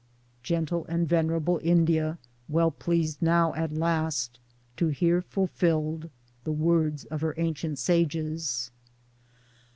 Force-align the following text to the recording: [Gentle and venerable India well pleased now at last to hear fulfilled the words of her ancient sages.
[Gentle 0.41 0.83
and 0.87 1.07
venerable 1.07 1.61
India 1.63 2.17
well 2.49 2.71
pleased 2.71 3.21
now 3.21 3.53
at 3.53 3.71
last 3.77 4.39
to 4.77 4.87
hear 4.87 5.21
fulfilled 5.21 6.09
the 6.43 6.51
words 6.51 7.05
of 7.11 7.21
her 7.21 7.35
ancient 7.37 7.77
sages. 7.77 8.71